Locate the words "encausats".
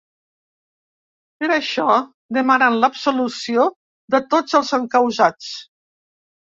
4.83-5.57